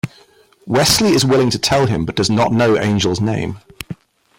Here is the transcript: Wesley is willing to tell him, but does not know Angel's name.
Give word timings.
Wesley 0.65 1.11
is 1.13 1.23
willing 1.23 1.51
to 1.51 1.59
tell 1.59 1.85
him, 1.85 2.05
but 2.05 2.15
does 2.15 2.27
not 2.27 2.51
know 2.51 2.75
Angel's 2.75 3.21
name. 3.21 3.59